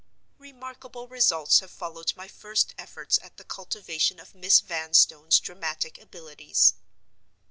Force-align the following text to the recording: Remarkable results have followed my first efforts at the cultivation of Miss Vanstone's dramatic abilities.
Remarkable 0.39 1.07
results 1.07 1.59
have 1.59 1.69
followed 1.69 2.11
my 2.15 2.27
first 2.27 2.73
efforts 2.75 3.19
at 3.21 3.37
the 3.37 3.43
cultivation 3.43 4.19
of 4.19 4.33
Miss 4.33 4.59
Vanstone's 4.59 5.39
dramatic 5.39 5.99
abilities. 5.99 6.73